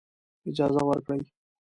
اجازه 0.49 0.81
ورکړي. 0.89 1.23